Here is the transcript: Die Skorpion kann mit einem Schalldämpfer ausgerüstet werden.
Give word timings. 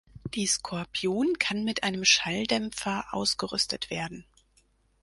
Die 0.33 0.47
Skorpion 0.47 1.35
kann 1.37 1.63
mit 1.63 1.83
einem 1.83 2.05
Schalldämpfer 2.05 3.05
ausgerüstet 3.11 3.91
werden. 3.91 4.25